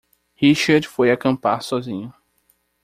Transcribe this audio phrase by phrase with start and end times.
[0.41, 2.11] Richard foi acampar sozinho.